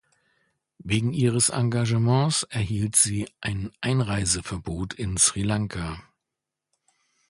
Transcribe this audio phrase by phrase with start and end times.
[0.79, 6.01] Wegen ihres Engagements erhielt sie ein Einreiseverbot in Sri Lanka.